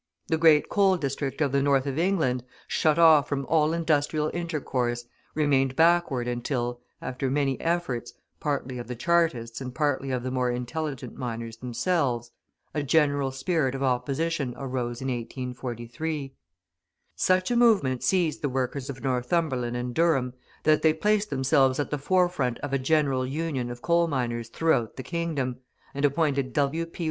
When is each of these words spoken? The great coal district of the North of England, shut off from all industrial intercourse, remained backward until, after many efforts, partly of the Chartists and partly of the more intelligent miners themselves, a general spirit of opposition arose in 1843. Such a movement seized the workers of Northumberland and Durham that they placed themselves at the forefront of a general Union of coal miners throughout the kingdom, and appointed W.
The 0.29 0.37
great 0.39 0.67
coal 0.67 0.97
district 0.97 1.41
of 1.41 1.51
the 1.51 1.61
North 1.61 1.85
of 1.85 1.99
England, 1.99 2.43
shut 2.67 2.97
off 2.97 3.29
from 3.29 3.45
all 3.45 3.71
industrial 3.71 4.31
intercourse, 4.33 5.05
remained 5.35 5.75
backward 5.75 6.27
until, 6.27 6.81
after 7.03 7.29
many 7.29 7.59
efforts, 7.61 8.11
partly 8.39 8.79
of 8.79 8.87
the 8.87 8.95
Chartists 8.95 9.61
and 9.61 9.75
partly 9.75 10.09
of 10.09 10.23
the 10.23 10.31
more 10.31 10.49
intelligent 10.49 11.17
miners 11.19 11.57
themselves, 11.57 12.31
a 12.73 12.81
general 12.81 13.29
spirit 13.31 13.75
of 13.75 13.83
opposition 13.83 14.55
arose 14.57 15.03
in 15.03 15.09
1843. 15.09 16.33
Such 17.15 17.51
a 17.51 17.55
movement 17.55 18.01
seized 18.01 18.41
the 18.41 18.49
workers 18.49 18.89
of 18.89 19.03
Northumberland 19.03 19.77
and 19.77 19.93
Durham 19.93 20.33
that 20.63 20.81
they 20.81 20.93
placed 20.95 21.29
themselves 21.29 21.79
at 21.79 21.91
the 21.91 21.99
forefront 21.99 22.57
of 22.61 22.73
a 22.73 22.79
general 22.79 23.23
Union 23.23 23.69
of 23.69 23.83
coal 23.83 24.07
miners 24.07 24.49
throughout 24.49 24.95
the 24.95 25.03
kingdom, 25.03 25.57
and 25.93 26.03
appointed 26.03 26.53
W. 26.53 26.87